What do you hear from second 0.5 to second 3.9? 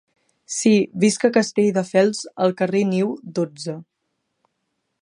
Sí, visc a Castelldefels al carrer niu, dotze.